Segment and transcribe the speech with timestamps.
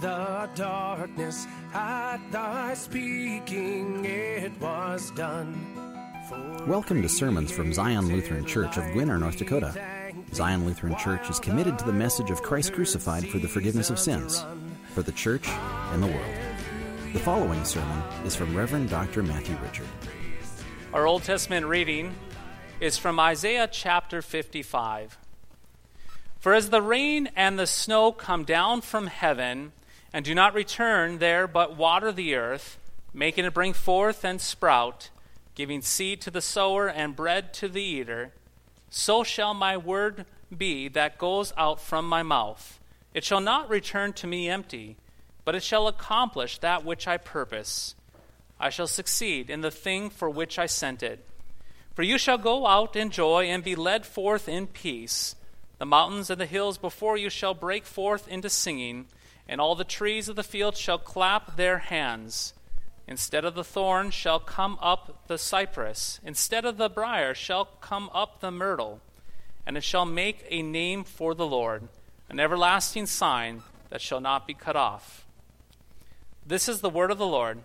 [0.00, 5.54] the darkness, at thy speaking it was done.
[6.66, 9.74] Welcome to sermons from Zion Lutheran Church of Gwinner, North Dakota.
[10.32, 13.98] Zion Lutheran Church is committed to the message of Christ crucified for the forgiveness of
[13.98, 14.42] sins,
[14.94, 16.34] for the church and the world.
[17.12, 19.22] The following sermon is from Reverend Dr.
[19.22, 19.88] Matthew Richard.
[20.94, 22.14] Our Old Testament reading
[22.80, 25.18] is from Isaiah chapter 55.
[26.38, 29.72] For as the rain and the snow come down from heaven,
[30.12, 32.78] and do not return there, but water the earth,
[33.12, 35.10] making it bring forth and sprout,
[35.54, 38.32] giving seed to the sower and bread to the eater,
[38.88, 42.80] so shall my word be that goes out from my mouth.
[43.14, 44.96] It shall not return to me empty,
[45.44, 47.94] but it shall accomplish that which I purpose.
[48.58, 51.24] I shall succeed in the thing for which I sent it.
[51.94, 55.34] For you shall go out in joy and be led forth in peace.
[55.78, 59.06] The mountains and the hills before you shall break forth into singing,
[59.50, 62.54] and all the trees of the field shall clap their hands.
[63.08, 68.08] Instead of the thorn shall come up the cypress, instead of the brier shall come
[68.14, 69.00] up the myrtle,
[69.66, 71.88] and it shall make a name for the Lord,
[72.28, 75.26] an everlasting sign that shall not be cut off.
[76.46, 77.58] This is the word of the Lord.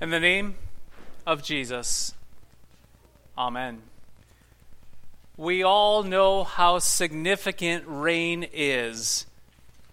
[0.00, 0.54] In the name
[1.26, 2.14] of Jesus,
[3.36, 3.82] Amen.
[5.40, 9.24] We all know how significant rain is.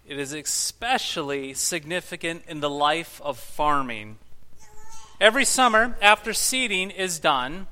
[0.06, 4.18] It is especially significant in the life of farming.
[5.18, 7.66] Every summer, after seeding is done,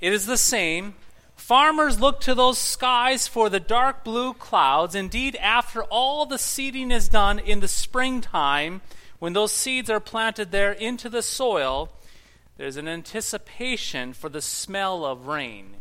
[0.00, 0.94] it is the same.
[1.36, 4.94] Farmers look to those skies for the dark blue clouds.
[4.94, 8.80] Indeed, after all the seeding is done in the springtime,
[9.18, 11.90] when those seeds are planted there into the soil,
[12.56, 15.74] there's an anticipation for the smell of rain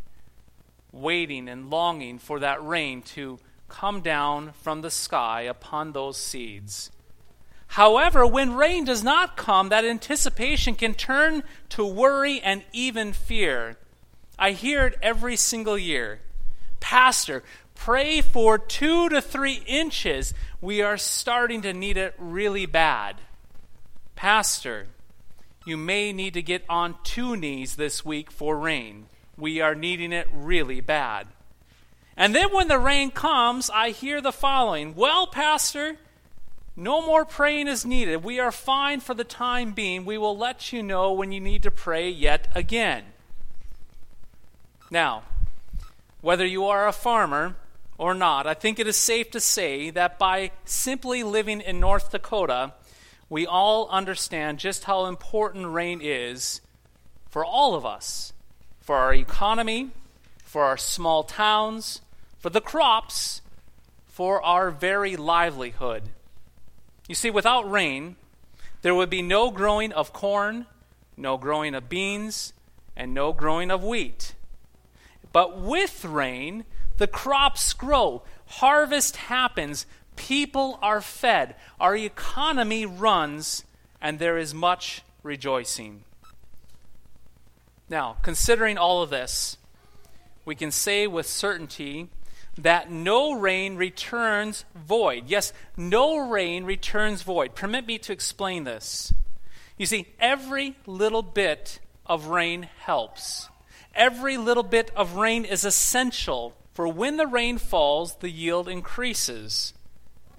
[0.91, 3.39] waiting and longing for that rain to
[3.69, 6.91] come down from the sky upon those seeds.
[7.67, 13.77] However, when rain does not come, that anticipation can turn to worry and even fear.
[14.39, 16.21] I hear it every single year.
[16.79, 17.43] Pastor,
[17.75, 20.33] pray for two to three inches.
[20.61, 23.17] We are starting to need it really bad.
[24.15, 24.87] Pastor,
[25.65, 29.07] you may need to get on two knees this week for rain.
[29.37, 31.27] We are needing it really bad.
[32.15, 35.97] And then when the rain comes, I hear the following Well, Pastor,
[36.75, 38.23] no more praying is needed.
[38.23, 40.05] We are fine for the time being.
[40.05, 43.03] We will let you know when you need to pray yet again.
[44.89, 45.23] Now,
[46.21, 47.55] whether you are a farmer
[47.97, 52.11] or not, I think it is safe to say that by simply living in North
[52.11, 52.73] Dakota,
[53.29, 56.61] we all understand just how important rain is
[57.29, 58.33] for all of us
[58.87, 59.89] for our economy,
[60.45, 61.99] for our small towns,
[62.39, 63.41] for the crops,
[64.05, 66.03] for our very livelihood.
[67.05, 68.15] You see, without rain,
[68.83, 70.67] there would be no growing of corn,
[71.17, 72.53] no growing of beans,
[72.95, 74.35] and no growing of wheat.
[75.33, 76.63] But with rain,
[76.95, 83.65] the crops grow, harvest happens, people are fed, our economy runs,
[84.01, 86.05] and there is much rejoicing.
[87.89, 89.57] Now, considering all of this,
[90.45, 92.09] we can say with certainty
[92.57, 95.25] that no rain returns void.
[95.27, 97.55] Yes, no rain returns void.
[97.55, 99.13] Permit me to explain this.
[99.77, 103.49] You see, every little bit of rain helps.
[103.95, 109.73] Every little bit of rain is essential, for when the rain falls, the yield increases.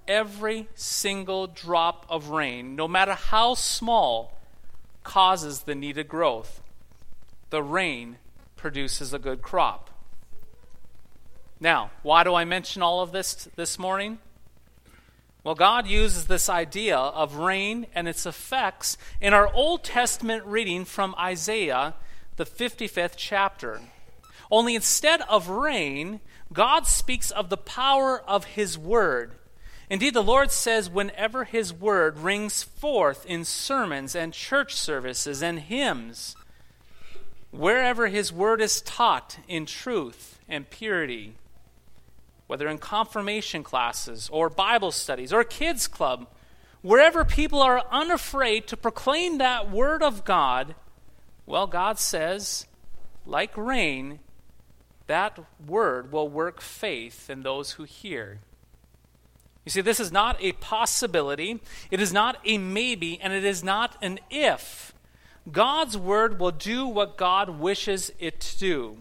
[0.07, 4.39] Every single drop of rain, no matter how small,
[5.03, 6.63] causes the needed growth
[7.51, 8.19] the rain
[8.57, 9.91] produces a good crop.
[11.61, 14.19] Now, why do I mention all of this this morning?
[15.45, 20.85] Well, God uses this idea of rain and its effects in our Old Testament reading
[20.85, 21.95] from Isaiah,
[22.37, 23.81] the 55th chapter.
[24.51, 26.21] Only instead of rain,
[26.53, 29.33] God speaks of the power of His Word.
[29.91, 35.61] Indeed, the Lord says, whenever His Word rings forth in sermons and church services and
[35.61, 36.37] hymns,
[37.51, 41.35] wherever his word is taught in truth and purity,
[42.47, 46.27] whether in confirmation classes or Bible studies or kids' club,
[46.83, 50.75] wherever people are unafraid to proclaim that word of God,
[51.47, 52.67] well, God says,
[53.27, 54.21] like rain,
[55.07, 58.41] that word will work faith in those who hear.
[59.65, 61.61] You see, this is not a possibility,
[61.91, 64.95] it is not a maybe, and it is not an if.
[65.51, 68.97] God's word will do what God wishes it to do.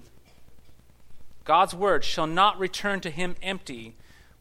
[1.44, 3.96] God's word shall not return to him empty,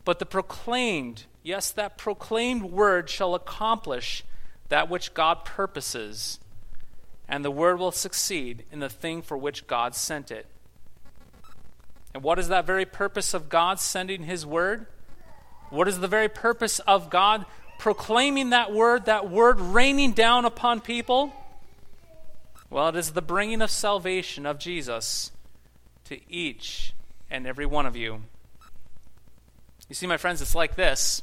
[0.04, 4.24] but the proclaimed, yes, that proclaimed word shall accomplish
[4.68, 6.40] that which God purposes,
[7.28, 10.46] and the word will succeed in the thing for which God sent it.
[12.12, 14.86] And what is that very purpose of God sending His word?
[15.70, 17.46] What is the very purpose of God
[17.78, 21.32] proclaiming that word, that word raining down upon people?
[22.68, 25.30] Well, it is the bringing of salvation of Jesus
[26.04, 26.94] to each
[27.30, 28.22] and every one of you.
[29.88, 31.22] You see, my friends, it's like this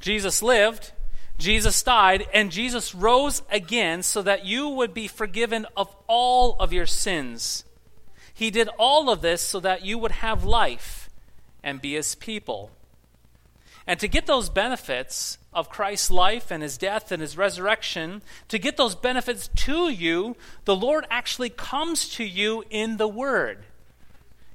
[0.00, 0.92] Jesus lived,
[1.38, 6.72] Jesus died, and Jesus rose again so that you would be forgiven of all of
[6.72, 7.64] your sins.
[8.32, 11.10] He did all of this so that you would have life
[11.62, 12.70] and be his people.
[13.86, 18.58] And to get those benefits of Christ's life and his death and his resurrection, to
[18.58, 23.64] get those benefits to you, the Lord actually comes to you in the Word.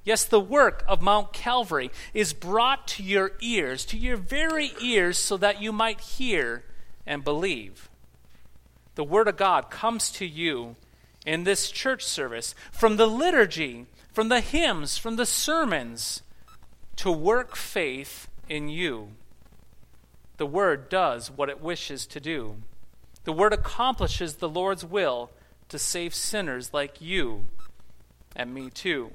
[0.04, 5.18] Yes, the work of Mount Calvary is brought to your ears, to your very ears,
[5.18, 6.64] so that you might hear
[7.08, 7.90] and believe.
[8.94, 10.76] The Word of God comes to you
[11.26, 16.22] in this church service, from the liturgy, from the hymns, from the sermons,
[16.98, 19.10] to work faith in you.
[20.38, 22.58] The Word does what it wishes to do.
[23.24, 25.32] The Word accomplishes the Lord's will
[25.70, 27.46] to save sinners like you
[28.36, 29.12] and me too.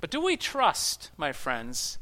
[0.00, 1.98] But do we trust, my friends?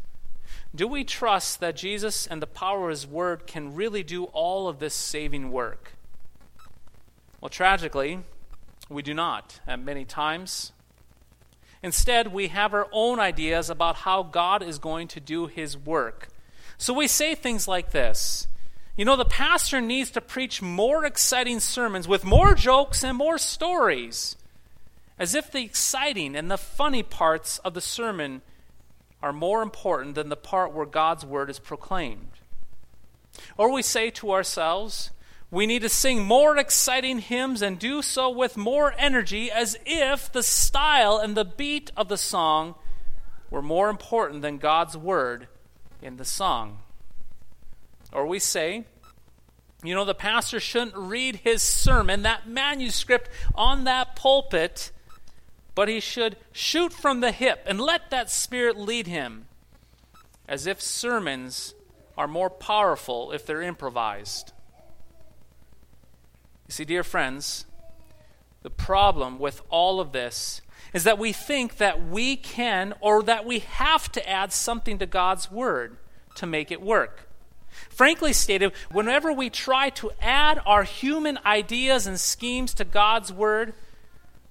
[0.74, 4.68] Do we trust that Jesus and the power of His Word can really do all
[4.68, 5.92] of this saving work?
[7.40, 8.20] Well, tragically,
[8.88, 10.72] we do not at many times.
[11.82, 16.28] Instead, we have our own ideas about how God is going to do his work.
[16.78, 18.46] So we say things like this
[18.96, 23.38] You know, the pastor needs to preach more exciting sermons with more jokes and more
[23.38, 24.36] stories,
[25.18, 28.42] as if the exciting and the funny parts of the sermon
[29.22, 32.30] are more important than the part where God's word is proclaimed.
[33.56, 35.10] Or we say to ourselves,
[35.52, 40.32] we need to sing more exciting hymns and do so with more energy as if
[40.32, 42.74] the style and the beat of the song
[43.50, 45.48] were more important than God's word
[46.00, 46.78] in the song.
[48.14, 48.86] Or we say,
[49.84, 54.90] you know, the pastor shouldn't read his sermon, that manuscript on that pulpit,
[55.74, 59.44] but he should shoot from the hip and let that spirit lead him,
[60.48, 61.74] as if sermons
[62.16, 64.54] are more powerful if they're improvised.
[66.72, 67.66] You see, dear friends,
[68.62, 70.62] the problem with all of this
[70.94, 75.04] is that we think that we can or that we have to add something to
[75.04, 75.98] God's Word
[76.36, 77.28] to make it work.
[77.90, 83.74] Frankly stated, whenever we try to add our human ideas and schemes to God's Word,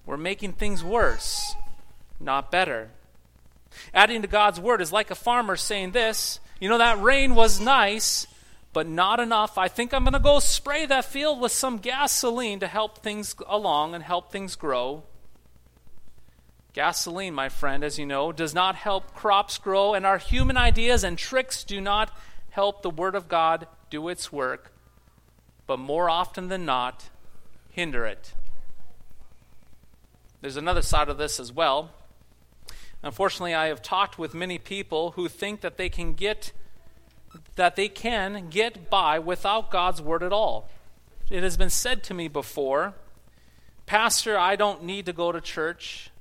[0.06, 1.56] we're making things worse,
[2.20, 2.92] not better.
[3.96, 7.60] Adding to God's Word is like a farmer saying this you know, that rain was
[7.60, 8.28] nice,
[8.74, 9.58] but not enough.
[9.58, 13.36] I think I'm going to go spray that field with some gasoline to help things
[13.48, 15.04] along and help things grow.
[16.74, 21.04] Gasoline, my friend, as you know, does not help crops grow, and our human ideas
[21.04, 22.16] and tricks do not
[22.52, 24.72] help the Word of God do its work,
[25.68, 27.10] but more often than not,
[27.72, 28.34] hinder it.
[30.40, 31.92] There's another side of this as well.
[33.04, 36.54] Unfortunately, I have talked with many people who think that they can get
[37.56, 40.70] that they can get by without God's word at all.
[41.30, 42.94] It has been said to me before
[43.86, 46.12] Pastor, I don't need to go to church.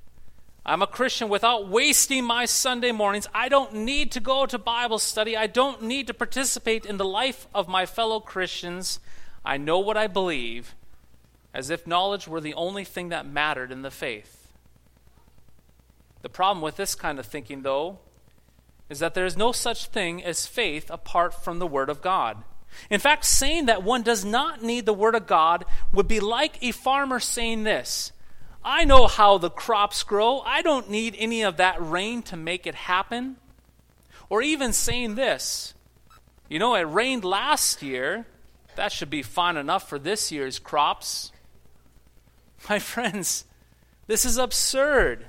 [0.65, 3.27] I'm a Christian without wasting my Sunday mornings.
[3.33, 5.35] I don't need to go to Bible study.
[5.35, 8.99] I don't need to participate in the life of my fellow Christians.
[9.45, 10.75] I know what I believe,
[11.53, 14.51] as if knowledge were the only thing that mattered in the faith.
[16.21, 17.99] The problem with this kind of thinking, though,
[18.91, 22.43] is that there is no such thing as faith apart from the Word of God.
[22.89, 26.61] In fact, saying that one does not need the Word of God would be like
[26.61, 28.11] a farmer saying this
[28.65, 32.67] I know how the crops grow, I don't need any of that rain to make
[32.67, 33.37] it happen.
[34.29, 35.73] Or even saying this
[36.49, 38.25] You know, it rained last year,
[38.75, 41.31] that should be fine enough for this year's crops.
[42.69, 43.45] My friends,
[44.07, 45.27] this is absurd.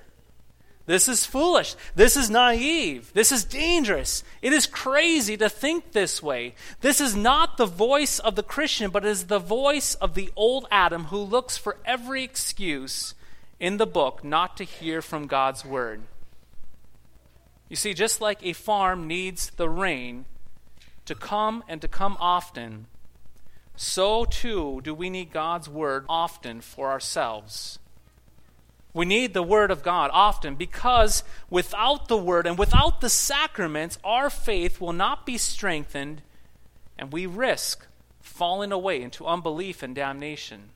[0.84, 1.76] This is foolish.
[1.94, 3.12] This is naive.
[3.14, 4.24] This is dangerous.
[4.40, 6.54] It is crazy to think this way.
[6.80, 10.66] This is not the voice of the Christian, but is the voice of the old
[10.70, 13.14] Adam who looks for every excuse
[13.60, 16.02] in the book not to hear from God's word.
[17.68, 20.24] You see, just like a farm needs the rain
[21.04, 22.86] to come and to come often,
[23.76, 27.78] so too do we need God's word often for ourselves.
[28.94, 33.98] We need the Word of God often because without the Word and without the sacraments,
[34.04, 36.22] our faith will not be strengthened
[36.98, 37.86] and we risk
[38.20, 40.70] falling away into unbelief and damnation.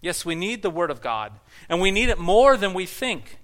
[0.00, 1.32] Yes, we need the Word of God,
[1.68, 3.38] and we need it more than we think.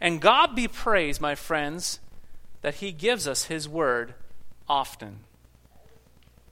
[0.00, 2.00] And God be praised, my friends,
[2.62, 4.14] that He gives us His Word
[4.68, 5.20] often.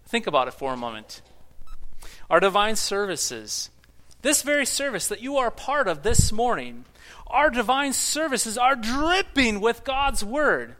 [0.05, 1.23] Think about it for a moment.
[2.29, 3.71] Our divine services,
[4.23, 6.85] this very service that you are part of this morning,
[7.27, 10.77] our divine services are dripping with God's Word.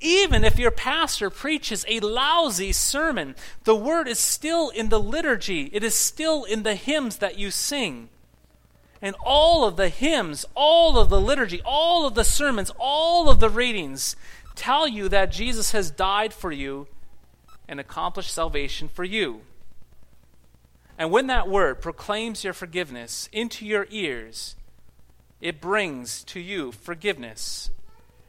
[0.00, 5.70] Even if your pastor preaches a lousy sermon, the word is still in the liturgy,
[5.72, 8.08] it is still in the hymns that you sing.
[9.00, 13.38] And all of the hymns, all of the liturgy, all of the sermons, all of
[13.38, 14.16] the readings
[14.56, 16.88] tell you that Jesus has died for you
[17.68, 19.42] and accomplished salvation for you.
[20.98, 24.56] And when that word proclaims your forgiveness into your ears,
[25.40, 27.70] it brings to you forgiveness,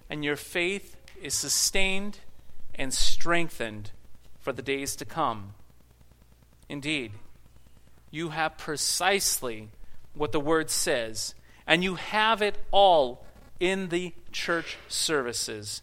[0.09, 2.19] and your faith is sustained
[2.75, 3.91] and strengthened
[4.39, 5.53] for the days to come.
[6.67, 7.11] Indeed,
[8.09, 9.69] you have precisely
[10.13, 11.35] what the word says,
[11.67, 13.25] and you have it all
[13.59, 15.81] in the church services.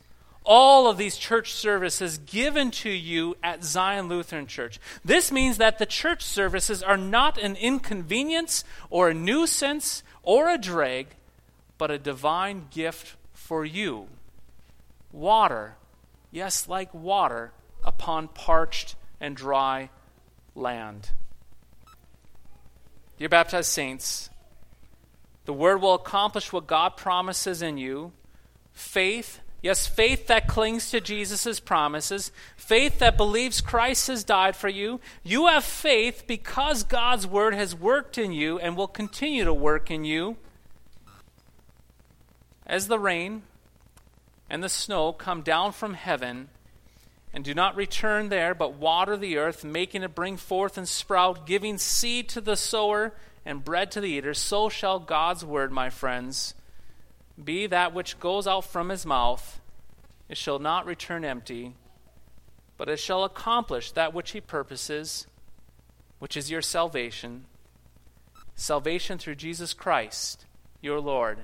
[0.52, 4.80] All of these church services given to you at Zion Lutheran Church.
[5.04, 10.58] This means that the church services are not an inconvenience or a nuisance or a
[10.58, 11.06] drag,
[11.78, 14.08] but a divine gift for you
[15.12, 15.76] water,
[16.32, 17.52] yes, like water
[17.84, 19.90] upon parched and dry
[20.56, 21.10] land.
[23.18, 24.30] Dear baptized saints,
[25.44, 28.10] the word will accomplish what God promises in you.
[28.72, 34.68] Faith, yes, faith that clings to Jesus' promises, faith that believes Christ has died for
[34.68, 35.00] you.
[35.22, 39.90] You have faith because God's word has worked in you and will continue to work
[39.90, 40.36] in you.
[42.66, 43.42] As the rain
[44.48, 46.48] and the snow come down from heaven
[47.32, 51.46] and do not return there, but water the earth, making it bring forth and sprout,
[51.46, 53.12] giving seed to the sower
[53.44, 56.54] and bread to the eater, so shall God's word, my friends,
[57.44, 59.60] be that which goes out from his mouth.
[60.28, 61.74] It shall not return empty,
[62.76, 65.26] but it shall accomplish that which he purposes,
[66.18, 67.46] which is your salvation.
[68.54, 70.46] Salvation through Jesus Christ,
[70.80, 71.38] your Lord,